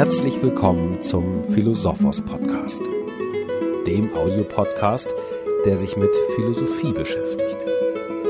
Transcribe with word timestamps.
Herzlich 0.00 0.40
willkommen 0.40 1.02
zum 1.02 1.44
Philosophos 1.44 2.22
Podcast, 2.22 2.80
dem 3.86 4.10
Audiopodcast, 4.14 5.14
der 5.66 5.76
sich 5.76 5.94
mit 5.98 6.08
Philosophie 6.34 6.92
beschäftigt. 6.92 7.58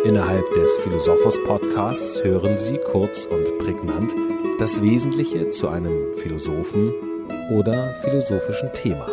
Innerhalb 0.04 0.52
des 0.52 0.76
Philosophos 0.78 1.38
Podcasts 1.44 2.24
hören 2.24 2.58
Sie 2.58 2.76
kurz 2.90 3.24
und 3.24 3.56
prägnant 3.58 4.16
das 4.58 4.82
Wesentliche 4.82 5.50
zu 5.50 5.68
einem 5.68 6.12
Philosophen 6.14 6.92
oder 7.52 7.94
philosophischen 8.02 8.72
Thema. 8.72 9.06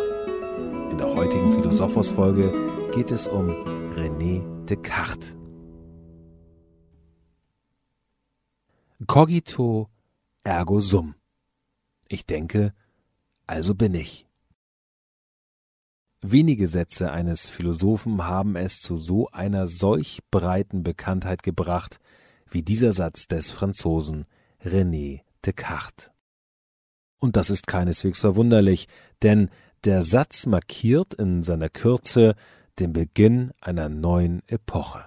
In 0.90 0.98
der 0.98 1.14
heutigen 1.14 1.52
Philosophos 1.52 2.08
Folge 2.08 2.52
geht 2.92 3.12
es 3.12 3.28
um 3.28 3.50
René 3.94 4.42
Descartes. 4.64 5.36
Cogito 9.06 9.88
ergo 10.42 10.80
sum. 10.80 11.17
Ich 12.08 12.26
denke, 12.26 12.72
also 13.46 13.74
bin 13.74 13.94
ich. 13.94 14.26
Wenige 16.20 16.66
Sätze 16.66 17.12
eines 17.12 17.48
Philosophen 17.48 18.24
haben 18.24 18.56
es 18.56 18.80
zu 18.80 18.96
so 18.96 19.28
einer 19.28 19.66
solch 19.66 20.20
breiten 20.30 20.82
Bekanntheit 20.82 21.42
gebracht 21.42 22.00
wie 22.50 22.62
dieser 22.62 22.92
Satz 22.92 23.28
des 23.28 23.52
Franzosen 23.52 24.24
René 24.62 25.20
Descartes. 25.44 26.10
Und 27.20 27.36
das 27.36 27.50
ist 27.50 27.66
keineswegs 27.66 28.20
verwunderlich, 28.20 28.88
denn 29.22 29.50
der 29.84 30.02
Satz 30.02 30.46
markiert 30.46 31.14
in 31.14 31.42
seiner 31.42 31.68
Kürze 31.68 32.34
den 32.78 32.92
Beginn 32.92 33.52
einer 33.60 33.88
neuen 33.88 34.42
Epoche. 34.48 35.04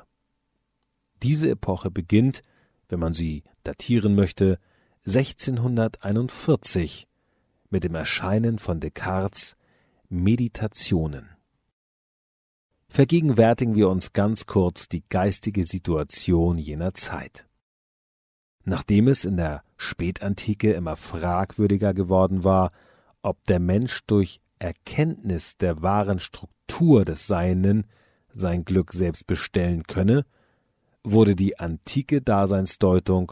Diese 1.24 1.50
Epoche 1.50 1.92
beginnt, 1.92 2.42
wenn 2.90 3.00
man 3.00 3.14
sie 3.14 3.44
datieren 3.64 4.16
möchte, 4.16 4.60
1641 5.08 7.08
mit 7.72 7.84
dem 7.84 7.96
Erscheinen 7.96 8.60
von 8.60 8.80
Descartes 8.80 9.58
Meditationen. 10.10 11.28
Vergegenwärtigen 12.88 13.74
wir 13.74 13.90
uns 13.90 14.14
ganz 14.14 14.46
kurz 14.46 14.90
die 14.90 15.04
geistige 15.10 15.64
Situation 15.64 16.60
jener 16.60 16.94
Zeit. 16.94 17.48
Nachdem 18.64 19.08
es 19.08 19.26
in 19.26 19.38
der 19.38 19.64
Spätantike 19.76 20.74
immer 20.74 20.96
fragwürdiger 20.96 21.96
geworden 21.96 22.44
war, 22.44 22.72
ob 23.24 23.44
der 23.46 23.60
Mensch 23.60 24.02
durch 24.06 24.40
Erkenntnis 24.60 25.58
der 25.58 25.82
wahren 25.82 26.20
Struktur 26.20 27.06
des 27.06 27.26
Seienden 27.26 27.88
sein 28.32 28.66
Glück 28.66 28.94
selbst 28.94 29.26
bestellen 29.26 29.82
könne, 29.82 30.28
wurde 31.04 31.36
die 31.36 31.58
antike 31.58 32.22
Daseinsdeutung 32.22 33.32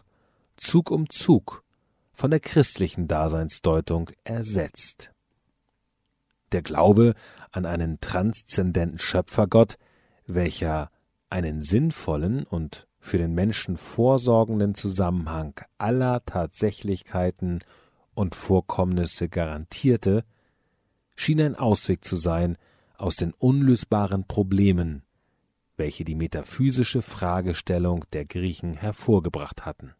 Zug 0.59 0.91
um 0.91 1.09
Zug 1.09 1.63
von 2.11 2.31
der 2.31 2.41
christlichen 2.41 3.07
Daseinsdeutung 3.07 4.11
ersetzt. 4.25 5.13
Der 6.51 6.61
Glaube 6.61 7.13
an 7.51 7.65
einen 7.65 8.01
transzendenten 8.01 8.99
Schöpfergott, 8.99 9.77
welcher 10.27 10.91
einen 11.29 11.61
sinnvollen 11.61 12.43
und 12.43 12.87
für 12.99 13.17
den 13.17 13.33
Menschen 13.33 13.77
vorsorgenden 13.77 14.75
Zusammenhang 14.75 15.53
aller 15.77 16.25
Tatsächlichkeiten 16.25 17.59
und 18.13 18.35
Vorkommnisse 18.35 19.29
garantierte, 19.29 20.25
schien 21.15 21.39
ein 21.39 21.55
Ausweg 21.55 22.03
zu 22.03 22.17
sein 22.17 22.57
aus 22.97 23.15
den 23.15 23.31
unlösbaren 23.31 24.27
Problemen, 24.27 25.03
welche 25.77 26.03
die 26.03 26.15
metaphysische 26.15 27.01
Fragestellung 27.01 28.03
der 28.11 28.25
Griechen 28.25 28.73
hervorgebracht 28.73 29.65
hatten 29.65 29.93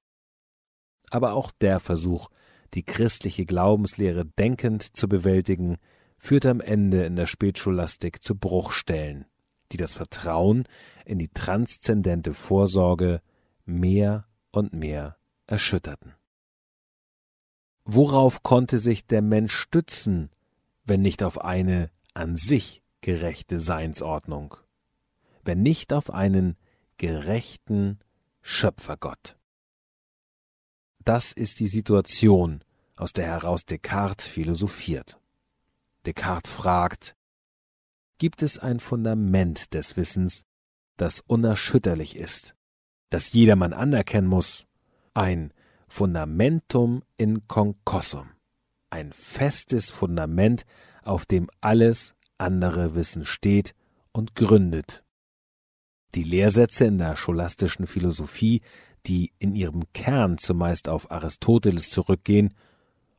aber 1.11 1.33
auch 1.33 1.51
der 1.51 1.79
Versuch, 1.79 2.29
die 2.73 2.83
christliche 2.83 3.45
Glaubenslehre 3.45 4.25
denkend 4.25 4.95
zu 4.95 5.07
bewältigen, 5.07 5.77
führte 6.17 6.49
am 6.49 6.61
Ende 6.61 7.05
in 7.05 7.15
der 7.15 7.25
Spätscholastik 7.25 8.21
zu 8.21 8.35
Bruchstellen, 8.35 9.25
die 9.71 9.77
das 9.77 9.93
Vertrauen 9.93 10.65
in 11.05 11.17
die 11.17 11.29
transzendente 11.29 12.33
Vorsorge 12.33 13.21
mehr 13.65 14.25
und 14.51 14.73
mehr 14.73 15.17
erschütterten. 15.47 16.13
Worauf 17.85 18.43
konnte 18.43 18.77
sich 18.77 19.07
der 19.07 19.21
Mensch 19.21 19.55
stützen, 19.55 20.29
wenn 20.83 21.01
nicht 21.01 21.23
auf 21.23 21.41
eine 21.41 21.89
an 22.13 22.35
sich 22.35 22.83
gerechte 23.01 23.59
Seinsordnung, 23.59 24.55
wenn 25.43 25.63
nicht 25.63 25.93
auf 25.93 26.13
einen 26.13 26.55
gerechten 26.97 27.99
Schöpfergott? 28.41 29.38
Das 31.09 31.31
ist 31.31 31.59
die 31.59 31.65
Situation, 31.65 32.63
aus 32.95 33.13
der 33.13 33.25
heraus 33.25 33.65
Descartes 33.65 34.27
philosophiert. 34.27 35.19
Descartes 36.05 36.53
fragt, 36.53 37.15
gibt 38.19 38.43
es 38.43 38.59
ein 38.59 38.79
Fundament 38.79 39.73
des 39.73 39.97
Wissens, 39.97 40.45
das 40.97 41.21
unerschütterlich 41.21 42.15
ist, 42.15 42.53
das 43.09 43.33
jedermann 43.33 43.73
anerkennen 43.73 44.27
muss, 44.27 44.67
ein 45.15 45.51
Fundamentum 45.87 47.01
in 47.17 47.47
concossum, 47.47 48.29
ein 48.91 49.11
festes 49.11 49.89
Fundament, 49.89 50.63
auf 51.01 51.25
dem 51.25 51.49
alles 51.59 52.13
andere 52.37 52.93
Wissen 52.93 53.25
steht 53.25 53.73
und 54.11 54.35
gründet. 54.35 55.03
Die 56.13 56.23
Lehrsätze 56.23 56.85
in 56.85 56.99
der 56.99 57.15
scholastischen 57.15 57.87
Philosophie 57.87 58.61
die 59.09 59.33
in 59.39 59.55
ihrem 59.55 59.91
Kern 59.93 60.37
zumeist 60.37 60.87
auf 60.87 61.11
Aristoteles 61.11 61.89
zurückgehen 61.89 62.53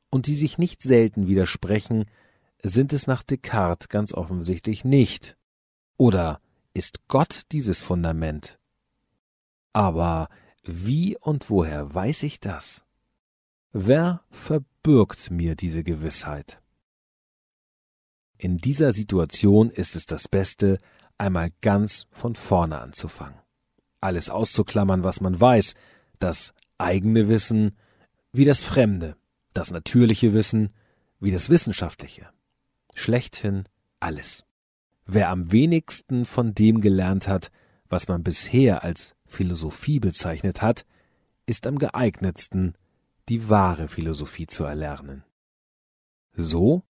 und 0.08 0.28
die 0.28 0.36
sich 0.36 0.56
nicht 0.56 0.82
selten 0.82 1.26
widersprechen, 1.26 2.04
sind 2.62 2.92
es 2.92 3.08
nach 3.08 3.24
Descartes 3.24 3.88
ganz 3.88 4.14
offensichtlich 4.14 4.84
nicht. 4.84 5.36
Oder 5.96 6.40
ist 6.74 7.08
Gott 7.08 7.42
dieses 7.50 7.82
Fundament? 7.82 8.58
Aber 9.72 10.28
wie 10.62 11.16
und 11.18 11.50
woher 11.50 11.92
weiß 11.92 12.22
ich 12.22 12.38
das? 12.38 12.84
Wer 13.72 14.22
verbürgt 14.30 15.30
mir 15.30 15.56
diese 15.56 15.82
Gewissheit? 15.82 16.62
In 18.38 18.58
dieser 18.58 18.92
Situation 18.92 19.70
ist 19.70 19.96
es 19.96 20.06
das 20.06 20.28
Beste, 20.28 20.78
einmal 21.18 21.50
ganz 21.60 22.06
von 22.12 22.34
vorne 22.34 22.78
anzufangen 22.78 23.39
alles 24.00 24.30
auszuklammern, 24.30 25.04
was 25.04 25.20
man 25.20 25.40
weiß, 25.40 25.74
das 26.18 26.52
eigene 26.78 27.28
Wissen 27.28 27.76
wie 28.32 28.44
das 28.44 28.62
fremde, 28.62 29.16
das 29.54 29.70
natürliche 29.70 30.32
Wissen 30.32 30.70
wie 31.18 31.30
das 31.30 31.50
wissenschaftliche. 31.50 32.28
Schlechthin 32.94 33.64
alles. 33.98 34.44
Wer 35.06 35.30
am 35.30 35.52
wenigsten 35.52 36.24
von 36.24 36.54
dem 36.54 36.80
gelernt 36.80 37.28
hat, 37.28 37.50
was 37.88 38.08
man 38.08 38.22
bisher 38.22 38.84
als 38.84 39.16
Philosophie 39.26 40.00
bezeichnet 40.00 40.62
hat, 40.62 40.86
ist 41.46 41.66
am 41.66 41.78
geeignetsten, 41.78 42.74
die 43.28 43.48
wahre 43.48 43.88
Philosophie 43.88 44.46
zu 44.46 44.64
erlernen. 44.64 45.24
So, 46.32 46.84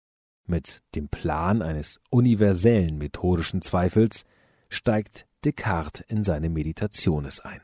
mit 0.46 0.82
dem 0.94 1.08
Plan 1.08 1.60
eines 1.60 2.00
universellen 2.10 2.98
methodischen 2.98 3.62
Zweifels, 3.62 4.24
steigt 4.68 5.26
Descartes 5.46 6.04
in 6.08 6.24
seine 6.24 6.48
Meditationes 6.48 7.38
ein. 7.38 7.60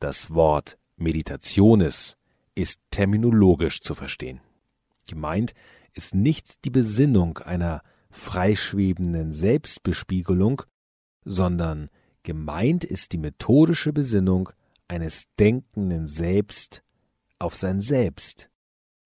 Das 0.00 0.30
Wort 0.30 0.78
Meditationes 0.96 2.18
ist 2.54 2.80
terminologisch 2.90 3.80
zu 3.80 3.94
verstehen. 3.94 4.40
Gemeint 5.06 5.54
ist 5.94 6.14
nicht 6.14 6.66
die 6.66 6.70
Besinnung 6.70 7.38
einer 7.38 7.82
freischwebenden 8.10 9.32
Selbstbespiegelung, 9.32 10.62
sondern 11.24 11.88
gemeint 12.22 12.84
ist 12.84 13.12
die 13.12 13.18
methodische 13.18 13.94
Besinnung 13.94 14.50
eines 14.88 15.24
denkenden 15.40 16.06
Selbst 16.06 16.82
auf 17.38 17.54
sein 17.54 17.80
Selbst. 17.80 18.50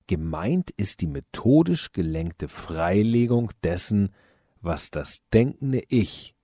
Gemeint 0.09 0.73
ist 0.73 1.01
die 1.01 1.07
methodisch 1.07 1.93
gelenkte 1.93 2.49
Freilegung 2.49 3.51
dessen, 3.63 4.13
was 4.61 4.91
das 4.91 5.19
denkende 5.33 5.83
Ich 5.89 6.35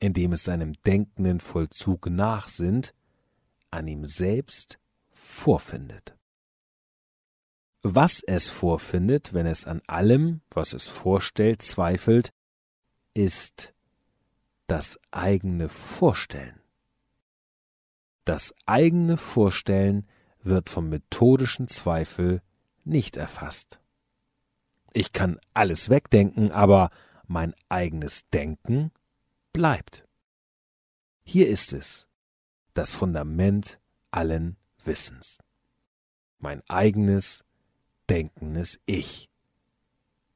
indem 0.00 0.32
es 0.32 0.44
seinem 0.44 0.74
denkenden 0.82 1.40
Vollzug 1.40 2.10
nachsinnt, 2.10 2.94
an 3.70 3.88
ihm 3.88 4.04
selbst 4.04 4.78
vorfindet. 5.12 6.16
Was 7.82 8.22
es 8.22 8.48
vorfindet, 8.48 9.32
wenn 9.32 9.46
es 9.46 9.64
an 9.64 9.80
allem, 9.86 10.40
was 10.50 10.72
es 10.72 10.88
vorstellt, 10.88 11.62
zweifelt, 11.62 12.32
ist 13.14 13.74
das 14.66 14.98
eigene 15.12 15.68
Vorstellen. 15.68 16.60
Das 18.24 18.52
eigene 18.66 19.16
Vorstellen 19.16 20.08
wird 20.42 20.68
vom 20.68 20.88
methodischen 20.88 21.68
Zweifel 21.68 22.42
nicht 22.84 23.16
erfasst. 23.16 23.80
Ich 24.92 25.12
kann 25.12 25.38
alles 25.54 25.90
wegdenken, 25.90 26.50
aber 26.50 26.90
mein 27.26 27.54
eigenes 27.68 28.28
Denken 28.30 28.90
bleibt. 29.56 30.06
Hier 31.24 31.48
ist 31.48 31.72
es, 31.72 32.10
das 32.74 32.92
Fundament 32.92 33.80
allen 34.10 34.58
Wissens. 34.84 35.40
Mein 36.38 36.60
eigenes, 36.68 37.42
denkendes 38.10 38.78
Ich. 38.84 39.30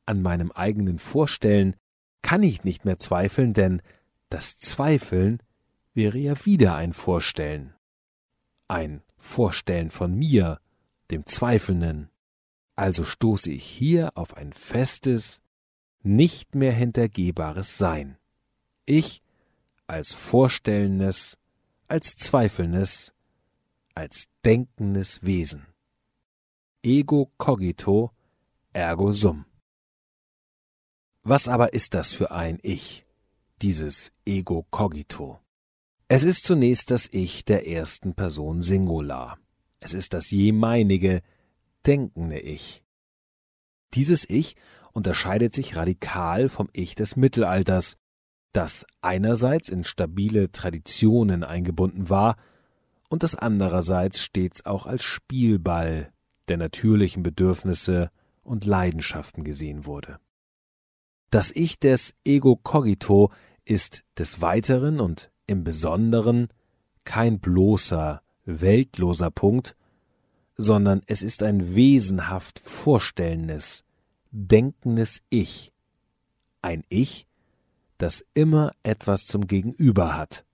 An 0.06 0.22
meinem 0.22 0.50
eigenen 0.52 0.98
Vorstellen 0.98 1.76
kann 2.22 2.42
ich 2.42 2.64
nicht 2.64 2.86
mehr 2.86 2.96
zweifeln, 2.96 3.52
denn 3.52 3.82
das 4.30 4.56
Zweifeln 4.56 5.42
wäre 5.92 6.16
ja 6.16 6.46
wieder 6.46 6.76
ein 6.76 6.94
Vorstellen. 6.94 7.74
Ein 8.68 9.02
Vorstellen 9.18 9.90
von 9.90 10.14
mir, 10.14 10.60
dem 11.10 11.26
Zweifelnden. 11.26 12.08
Also 12.74 13.04
stoße 13.04 13.52
ich 13.52 13.66
hier 13.66 14.16
auf 14.16 14.32
ein 14.32 14.54
festes, 14.54 15.42
nicht 16.02 16.54
mehr 16.54 16.72
hintergehbares 16.72 17.76
Sein. 17.76 18.16
Ich 18.90 19.22
als 19.86 20.12
vorstellendes, 20.12 21.38
als 21.86 22.16
zweifelndes, 22.16 23.12
als 23.94 24.28
denkendes 24.44 25.22
Wesen. 25.22 25.66
Ego 26.82 27.30
cogito, 27.38 28.10
ergo 28.72 29.12
sum. 29.12 29.44
Was 31.22 31.46
aber 31.46 31.72
ist 31.72 31.94
das 31.94 32.12
für 32.12 32.32
ein 32.32 32.58
Ich, 32.62 33.06
dieses 33.62 34.10
Ego 34.24 34.66
cogito? 34.70 35.38
Es 36.08 36.24
ist 36.24 36.42
zunächst 36.42 36.90
das 36.90 37.06
Ich 37.12 37.44
der 37.44 37.68
ersten 37.68 38.14
Person 38.14 38.60
Singular. 38.60 39.38
Es 39.78 39.94
ist 39.94 40.14
das 40.14 40.32
jemeinige, 40.32 41.22
denkende 41.86 42.40
Ich. 42.40 42.82
Dieses 43.94 44.28
Ich 44.28 44.56
unterscheidet 44.92 45.52
sich 45.52 45.76
radikal 45.76 46.48
vom 46.48 46.68
Ich 46.72 46.96
des 46.96 47.14
Mittelalters, 47.14 47.96
das 48.52 48.84
einerseits 49.00 49.68
in 49.68 49.84
stabile 49.84 50.50
Traditionen 50.50 51.44
eingebunden 51.44 52.10
war 52.10 52.36
und 53.08 53.22
das 53.22 53.36
andererseits 53.36 54.20
stets 54.20 54.66
auch 54.66 54.86
als 54.86 55.02
Spielball 55.02 56.12
der 56.48 56.56
natürlichen 56.56 57.22
Bedürfnisse 57.22 58.10
und 58.42 58.64
Leidenschaften 58.64 59.44
gesehen 59.44 59.86
wurde. 59.86 60.18
Das 61.30 61.52
Ich 61.52 61.78
des 61.78 62.14
Ego 62.24 62.56
cogito 62.56 63.30
ist 63.64 64.02
des 64.18 64.40
Weiteren 64.40 65.00
und 65.00 65.30
im 65.46 65.62
Besonderen 65.62 66.48
kein 67.04 67.38
bloßer, 67.38 68.22
weltloser 68.44 69.30
Punkt, 69.30 69.76
sondern 70.56 71.02
es 71.06 71.22
ist 71.22 71.42
ein 71.42 71.74
wesenhaft 71.74 72.58
vorstellendes, 72.58 73.84
denkendes 74.30 75.22
Ich, 75.30 75.72
ein 76.62 76.84
Ich, 76.88 77.26
das 78.00 78.24
immer 78.32 78.72
etwas 78.82 79.26
zum 79.26 79.46
Gegenüber 79.46 80.16
hat, 80.16 80.44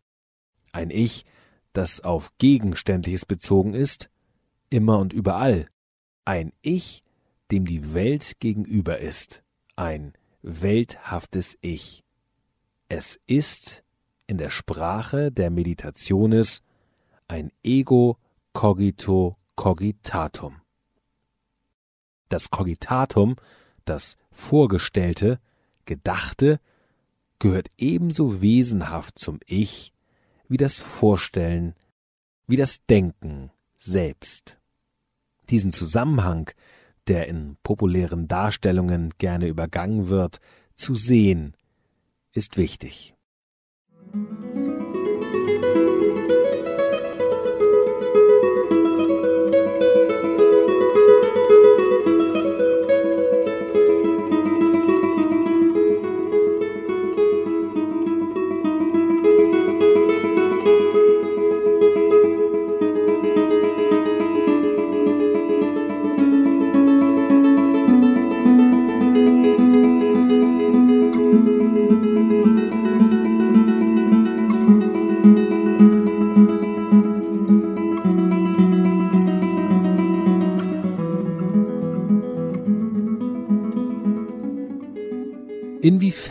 ein 0.72 0.90
Ich, 0.90 1.25
das 1.72 2.00
auf 2.00 2.37
Gegenständliches 2.38 3.25
bezogen 3.25 3.72
ist, 3.72 4.10
immer 4.69 4.98
und 4.98 5.12
überall, 5.12 5.69
ein 6.25 6.52
Ich, 6.60 7.04
dem 7.52 7.64
die 7.64 7.94
Welt 7.94 8.40
gegenüber 8.40 8.98
ist, 8.98 9.44
ein 9.76 10.12
welthaftes 10.43 11.56
Ich. 11.60 12.02
Es 12.88 13.20
ist 13.26 13.84
in 14.26 14.38
der 14.38 14.50
Sprache 14.50 15.31
der 15.31 15.50
Meditationes 15.50 16.62
ein 17.28 17.52
Ego 17.62 18.19
cogito 18.54 19.37
cogitatum. 19.54 20.62
Das 22.28 22.50
Cogitatum, 22.50 23.37
das 23.84 24.16
Vorgestellte, 24.32 25.38
Gedachte, 25.84 26.58
gehört 27.38 27.69
ebenso 27.77 28.41
wesenhaft 28.41 29.19
zum 29.19 29.41
Ich 29.47 29.93
wie 30.49 30.56
das 30.56 30.81
Vorstellen, 30.81 31.75
wie 32.47 32.56
das 32.56 32.85
Denken 32.87 33.50
selbst. 33.77 34.59
Diesen 35.50 35.73
Zusammenhang, 35.73 36.50
der 37.09 37.27
in 37.27 37.56
populären 37.62 38.29
Darstellungen 38.29 39.11
gerne 39.19 39.49
übergangen 39.49 40.09
wird, 40.09 40.38
zu 40.75 40.94
sehen, 40.94 41.56
ist 42.33 42.56
wichtig. 42.56 43.16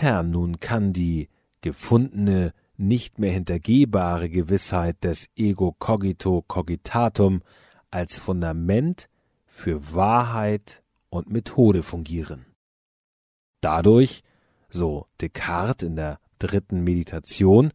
Inwiefern 0.05 0.29
nun 0.29 0.59
kann 0.59 0.93
die 0.93 1.29
gefundene, 1.61 2.53
nicht 2.77 3.17
mehr 3.17 3.31
hintergehbare 3.31 4.29
Gewissheit 4.29 5.03
des 5.03 5.29
Ego 5.35 5.75
cogito 5.79 6.43
cogitatum 6.43 7.41
als 7.89 8.19
Fundament 8.19 9.09
für 9.47 9.95
Wahrheit 9.95 10.83
und 11.09 11.31
Methode 11.31 11.81
fungieren? 11.81 12.45
Dadurch, 13.61 14.21
so 14.69 15.07
Descartes 15.21 15.87
in 15.87 15.95
der 15.95 16.19
dritten 16.37 16.83
Meditation, 16.83 17.73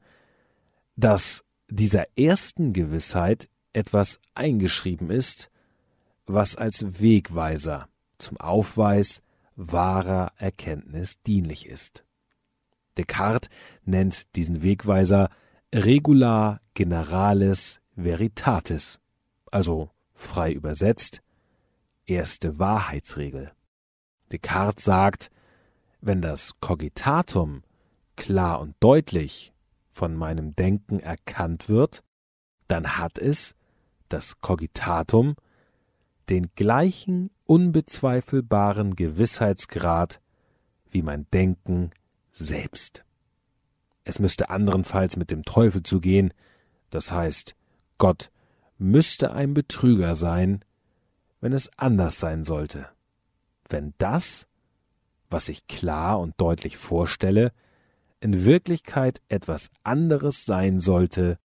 dass 0.95 1.45
dieser 1.69 2.17
ersten 2.17 2.73
Gewissheit 2.73 3.49
etwas 3.73 4.21
eingeschrieben 4.35 5.11
ist, 5.11 5.51
was 6.27 6.55
als 6.55 7.01
Wegweiser 7.03 7.89
zum 8.19 8.37
Aufweis 8.37 9.21
wahrer 9.57 10.31
Erkenntnis 10.37 11.21
dienlich 11.23 11.67
ist. 11.67 12.05
Descartes 12.97 13.49
nennt 13.85 14.35
diesen 14.37 14.63
Wegweiser 14.63 15.31
Regula 15.75 16.61
Generalis 16.75 17.81
Veritatis, 17.95 18.99
also 19.51 19.91
frei 20.15 20.53
übersetzt, 20.53 21.21
erste 22.07 22.59
Wahrheitsregel. 22.59 23.53
Descartes 24.33 24.85
sagt, 24.85 25.31
wenn 26.01 26.23
das 26.23 26.59
Cogitatum 26.61 27.63
klar 28.17 28.61
und 28.61 28.75
deutlich 28.81 29.53
von 29.89 30.15
meinem 30.15 30.55
Denken 30.57 31.01
erkannt 31.01 31.69
wird, 31.69 32.03
dann 32.69 32.99
hat 32.99 33.19
es, 33.19 33.55
das 34.09 34.41
Cogitatum, 34.41 35.35
den 36.29 36.47
gleichen 36.55 37.31
unbezweifelbaren 37.45 38.95
Gewissheitsgrad 38.95 40.21
wie 40.91 41.03
mein 41.03 41.27
Denken 41.33 41.91
selbst. 42.41 43.05
Es 44.05 44.19
müsste 44.19 44.51
anderenfalls 44.51 45.17
mit 45.17 45.31
dem 45.31 45.45
Teufel 45.45 45.83
zugehen, 45.83 46.35
das 46.91 47.13
heißt, 47.13 47.55
Gott 47.99 48.31
müsste 48.79 49.33
ein 49.33 49.55
Betrüger 49.55 50.15
sein, 50.15 50.65
wenn 51.41 51.53
es 51.53 51.71
anders 51.79 52.19
sein 52.19 52.43
sollte. 52.43 52.89
Wenn 53.69 53.95
das, 53.99 54.49
was 55.29 55.49
ich 55.49 55.69
klar 55.69 56.19
und 56.19 56.35
deutlich 56.41 56.77
vorstelle, 56.77 57.53
in 58.21 58.45
Wirklichkeit 58.45 59.21
etwas 59.29 59.71
anderes 59.85 60.45
sein 60.45 60.79
sollte 60.79 61.39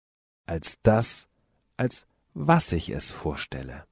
als 0.46 0.78
das, 0.82 1.28
als 1.76 2.06
was 2.34 2.72
ich 2.72 2.90
es 2.90 3.11
vorstelle 3.11 3.84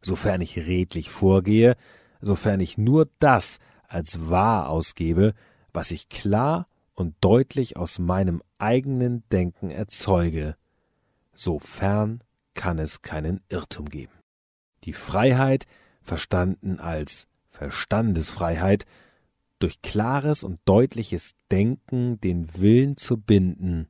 sofern 0.00 0.40
ich 0.40 0.56
redlich 0.56 1.10
vorgehe, 1.10 1.76
sofern 2.20 2.60
ich 2.60 2.78
nur 2.78 3.08
das 3.18 3.58
als 3.86 4.28
wahr 4.28 4.68
ausgebe, 4.68 5.34
was 5.78 5.92
ich 5.92 6.08
klar 6.08 6.66
und 6.92 7.14
deutlich 7.20 7.76
aus 7.76 8.00
meinem 8.00 8.42
eigenen 8.58 9.22
Denken 9.30 9.70
erzeuge, 9.70 10.56
sofern 11.34 12.24
kann 12.54 12.80
es 12.80 13.00
keinen 13.00 13.44
Irrtum 13.48 13.88
geben. 13.88 14.14
Die 14.82 14.92
Freiheit, 14.92 15.66
verstanden 16.02 16.80
als 16.80 17.28
Verstandesfreiheit, 17.50 18.86
durch 19.60 19.80
klares 19.80 20.42
und 20.42 20.58
deutliches 20.64 21.36
Denken 21.48 22.20
den 22.20 22.52
Willen 22.60 22.96
zu 22.96 23.16
binden, 23.16 23.86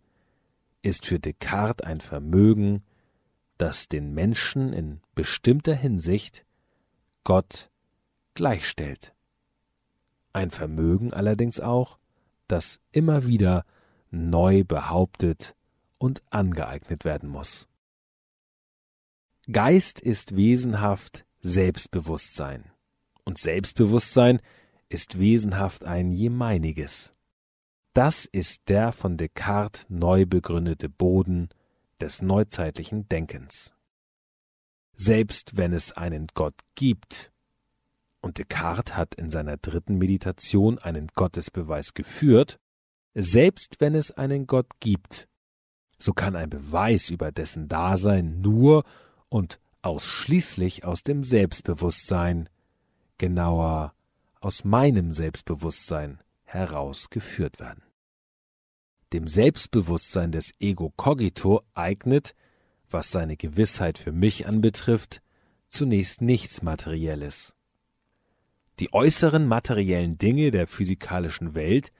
ist 0.83 1.07
für 1.07 1.19
Descartes 1.19 1.87
ein 1.87 2.03
Vermögen, 2.03 2.83
das 3.57 3.89
den 3.89 4.13
Menschen 4.13 4.75
in 4.75 5.01
bestimmter 5.15 5.75
Hinsicht 5.75 6.45
Gott 7.25 7.71
gleichstellt. 8.35 9.15
Ein 10.33 10.51
Vermögen 10.51 11.13
allerdings 11.13 11.61
auch, 11.61 11.99
das 12.47 12.81
immer 12.93 13.27
wieder 13.27 13.65
neu 14.11 14.65
behauptet 14.65 15.55
und 15.99 16.23
angeeignet 16.31 17.05
werden 17.05 17.29
muss. 17.29 17.69
Geist 19.51 20.01
ist 20.01 20.37
wesenhaft 20.37 21.25
Selbstbewusstsein. 21.41 22.71
Und 23.25 23.39
Selbstbewusstsein 23.39 24.41
ist 24.89 25.19
wesenhaft 25.19 25.85
ein 25.85 26.13
jemeiniges. 26.13 27.13
Das 27.95 28.27
ist 28.27 28.69
der 28.69 28.93
von 28.93 29.17
Descartes 29.17 29.87
neu 29.89 30.27
begründete 30.27 30.89
Boden 30.89 31.49
des 32.01 32.23
neuzeitlichen 32.23 33.09
Denkens. 33.09 33.75
Selbst 34.95 35.57
wenn 35.57 35.73
es 35.73 35.93
einen 35.93 36.27
Gott 36.35 36.61
gibt, 36.75 37.33
und 38.21 38.39
Descartes 38.39 38.97
hat 38.97 39.15
in 39.15 39.31
seiner 39.31 39.57
dritten 39.57 39.99
Meditation 39.99 40.79
einen 40.79 41.09
Gottesbeweis 41.15 41.95
geführt, 41.95 42.59
selbst 43.15 43.81
wenn 43.81 43.95
es 43.95 44.11
einen 44.11 44.47
Gott 44.47 44.81
gibt, 44.81 45.29
so 45.99 46.13
kann 46.13 46.37
ein 46.37 46.51
Beweis 46.51 47.11
über 47.11 47.33
dessen 47.33 47.69
Dasein 47.69 48.41
nur 48.41 48.85
und 49.29 49.59
ausschließlich 49.83 50.85
aus 50.85 51.03
dem 51.03 51.25
Selbstbewusstsein, 51.25 52.49
genauer 53.19 53.95
aus 54.41 54.65
meinem 54.65 55.11
Selbstbewusstsein 55.11 56.21
herausgeführt 56.45 57.59
werden. 57.59 57.83
Dem 59.13 59.27
Selbstbewusstsein 59.27 60.33
des 60.33 60.53
Ego 60.61 60.93
cogito 60.97 61.63
eignet, 61.75 62.35
was 62.89 63.11
seine 63.11 63.37
Gewissheit 63.37 63.99
für 63.99 64.13
mich 64.13 64.47
anbetrifft, 64.47 65.23
zunächst 65.69 66.23
nichts 66.23 66.63
Materielles. 66.63 67.57
Die 68.81 68.93
äußeren 68.93 69.47
materiellen 69.47 70.19
Dinge 70.19 70.51
der 70.51 70.67
physikalischen 70.67 71.55
Welt, 71.55 71.93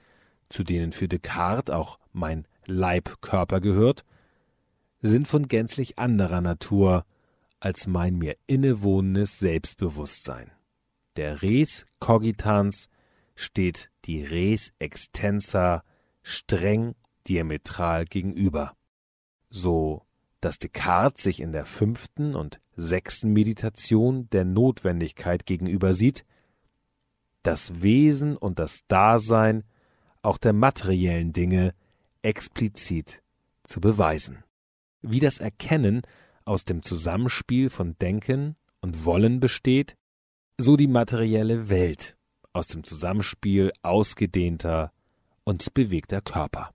zu 0.47 0.63
denen 0.63 0.91
für 0.91 1.07
Descartes 1.07 1.73
auch 1.73 1.99
mein 2.13 2.47
Leib-Körper 2.65 3.59
gehört, 3.59 4.05
sind 5.01 5.27
von 5.27 5.47
gänzlich 5.47 5.99
anderer 5.99 6.41
Natur 6.41 7.05
als 7.59 7.87
mein 7.87 8.17
mir 8.17 8.37
innewohnendes 8.47 9.39
Selbstbewusstsein. 9.39 10.51
Der 11.17 11.41
Res 11.41 11.85
cogitans 11.99 12.87
steht 13.35 13.89
die 14.05 14.23
Res 14.23 14.73
extensa 14.79 15.83
streng 16.23 16.95
diametral 17.27 18.05
gegenüber. 18.05 18.75
So 19.49 20.03
dass 20.41 20.59
Descartes 20.59 21.23
sich 21.23 21.41
in 21.41 21.51
der 21.51 21.65
fünften 21.65 22.35
und 22.35 22.59
sechsten 22.75 23.33
Meditation 23.33 24.29
der 24.29 24.45
Notwendigkeit 24.45 25.45
gegenüber 25.45 25.93
sieht, 25.93 26.23
das 27.43 27.81
Wesen 27.81 28.37
und 28.37 28.59
das 28.59 28.85
Dasein 28.87 29.63
auch 30.21 30.37
der 30.37 30.53
materiellen 30.53 31.33
Dinge 31.33 31.73
explizit 32.21 33.21
zu 33.63 33.79
beweisen. 33.79 34.43
Wie 35.01 35.19
das 35.19 35.39
Erkennen 35.39 36.01
aus 36.43 36.65
dem 36.65 36.83
Zusammenspiel 36.83 37.69
von 37.69 37.97
Denken 37.99 38.55
und 38.81 39.05
Wollen 39.05 39.39
besteht, 39.39 39.95
so 40.57 40.75
die 40.75 40.87
materielle 40.87 41.69
Welt 41.69 42.17
aus 42.51 42.67
dem 42.67 42.83
Zusammenspiel 42.83 43.71
ausgedehnter 43.81 44.91
und 45.43 45.73
bewegter 45.73 46.21
Körper. 46.21 46.71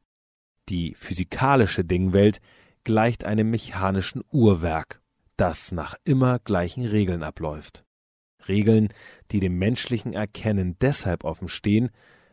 Die 0.69 0.95
physikalische 0.95 1.85
Dingwelt 1.85 2.41
gleicht 2.85 3.25
einem 3.25 3.51
mechanischen 3.51 4.23
Uhrwerk, 4.31 5.03
das 5.37 5.73
nach 5.73 5.97
immer 6.05 6.39
gleichen 6.39 6.87
Regeln 6.87 7.23
abläuft. 7.23 7.85
Regeln, 8.49 8.89
die 9.31 9.41
dem 9.41 9.59
menschlichen 9.59 10.13
Erkennen 10.13 10.77
deshalb 10.81 11.25
offen 11.25 11.49
stehen, 11.49 11.91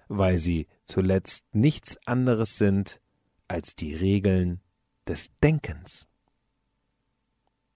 weil 0.08 0.38
sie 0.38 0.68
zuletzt 0.84 1.53
nichts 1.53 1.98
anderes 2.06 2.58
sind 2.58 3.00
als 3.48 3.75
die 3.75 3.94
Regeln 3.94 4.62
des 5.08 5.32
Denkens. 5.44 6.08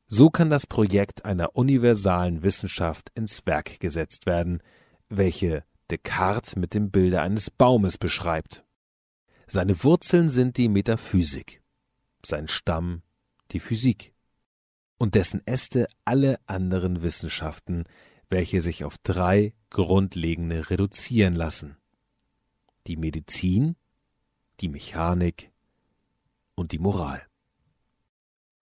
So 0.08 0.30
kann 0.30 0.50
das 0.50 0.68
Projekt 0.68 1.26
einer 1.26 1.56
universalen 1.56 2.44
Wissenschaft 2.44 3.10
ins 3.16 3.46
Werk 3.46 3.80
gesetzt 3.80 4.26
werden, 4.26 4.62
welche 5.10 5.64
Descartes 5.90 6.56
mit 6.56 6.74
dem 6.74 6.92
Bilde 6.92 7.22
eines 7.22 7.50
Baumes 7.50 7.98
beschreibt. 7.98 8.64
Seine 9.48 9.84
Wurzeln 9.84 10.30
sind 10.30 10.58
die 10.58 10.70
Metaphysik, 10.70 11.62
sein 12.24 12.48
Stamm 12.48 13.02
die 13.52 13.60
Physik 13.60 14.14
und 14.98 15.16
dessen 15.16 15.46
Äste 15.46 15.88
alle 16.04 16.40
anderen 16.48 17.04
Wissenschaften, 17.04 17.84
welche 18.30 18.62
sich 18.62 18.84
auf 18.84 18.98
drei 18.98 19.54
grundlegende 19.70 20.70
reduzieren 20.70 21.34
lassen 21.34 21.78
die 22.88 22.98
Medizin, 22.98 23.76
die 24.60 24.70
Mechanik 24.70 25.52
und 26.56 26.72
die 26.72 26.80
Moral. 26.80 27.24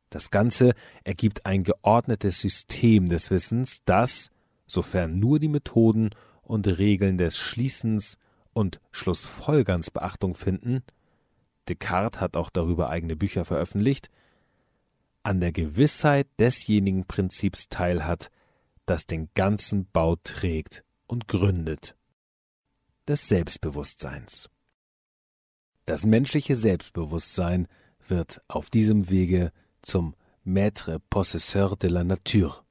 Das 0.09 0.31
Ganze 0.31 0.73
ergibt 1.03 1.45
ein 1.45 1.63
geordnetes 1.63 2.39
System 2.39 3.09
des 3.09 3.31
Wissens, 3.31 3.79
das, 3.85 4.31
sofern 4.67 5.19
nur 5.19 5.39
die 5.39 5.47
Methoden 5.47 6.11
und 6.43 6.67
Regeln 6.67 7.17
des 7.17 7.37
Schließens 7.37 8.17
und 8.53 8.79
Schlussfolgerns 8.91 9.91
Beachtung 9.91 10.35
finden, 10.35 10.83
Descartes 11.67 12.19
hat 12.19 12.35
auch 12.35 12.49
darüber 12.49 12.89
eigene 12.89 13.15
Bücher 13.15 13.45
veröffentlicht, 13.45 14.09
an 15.23 15.39
der 15.39 15.53
Gewissheit 15.53 16.27
desjenigen 16.37 17.05
Prinzips 17.05 17.69
teilhat, 17.69 18.29
das 18.85 19.05
den 19.05 19.29
ganzen 19.33 19.89
Bau 19.91 20.15
trägt 20.15 20.83
und 21.07 21.27
gründet 21.27 21.95
des 23.07 23.27
Selbstbewusstseins. 23.27 24.49
Das 25.85 26.05
menschliche 26.05 26.55
Selbstbewusstsein 26.55 27.67
wird 28.07 28.41
auf 28.47 28.69
diesem 28.69 29.09
Wege 29.09 29.51
zum 29.81 30.15
Maître 30.45 30.99
Possesseur 31.09 31.75
de 31.75 31.89
la 31.89 32.03
Nature, 32.03 32.63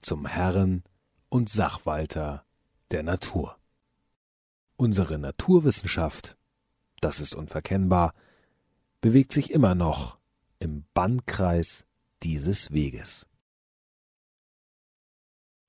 zum 0.00 0.26
Herren 0.26 0.84
und 1.28 1.48
Sachwalter 1.48 2.44
der 2.90 3.02
Natur. 3.02 3.56
Unsere 4.76 5.18
Naturwissenschaft, 5.18 6.36
das 7.00 7.20
ist 7.20 7.34
unverkennbar, 7.34 8.14
bewegt 9.00 9.32
sich 9.32 9.50
immer 9.50 9.74
noch 9.74 10.18
im 10.58 10.84
Bannkreis 10.94 11.86
dieses 12.22 12.70
Weges. 12.70 13.26